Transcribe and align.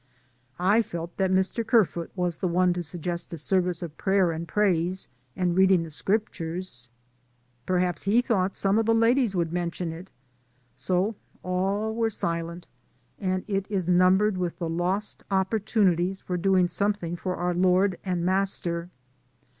I 0.57 0.81
felt 0.81 1.15
that 1.17 1.29
Mr. 1.29 1.63
Kerfoot 1.63 2.09
was 2.15 2.37
the 2.37 2.47
one 2.47 2.73
to 2.73 2.81
sug 2.81 3.01
gest 3.03 3.33
a 3.33 3.37
service 3.37 3.83
of 3.83 3.97
prayer 3.97 4.31
and 4.31 4.47
praise, 4.47 5.07
and 5.35 5.55
read 5.55 5.69
ing 5.71 5.83
the 5.83 5.91
Scriptures. 5.91 6.89
Perhaps 7.67 8.01
he 8.01 8.19
thought 8.19 8.55
some 8.55 8.79
of 8.79 8.87
the 8.87 8.95
ladies 8.95 9.35
would 9.35 9.53
mention 9.53 9.93
it, 9.93 10.09
so 10.73 11.13
all 11.43 11.93
were 11.93 12.09
silent, 12.09 12.67
and 13.19 13.45
it 13.47 13.67
is 13.69 13.87
numbered 13.87 14.39
with 14.39 14.57
the 14.57 14.67
lost 14.67 15.21
op 15.29 15.51
30 15.51 15.65
DAYS 15.65 15.75
ON 15.77 15.83
THE 15.83 15.89
ROAD. 15.91 15.95
portunities 15.99 16.23
for 16.23 16.37
doing 16.37 16.67
something 16.67 17.15
for 17.15 17.35
our 17.35 17.53
Lord 17.53 17.99
and 18.03 18.25
Master. 18.25 18.89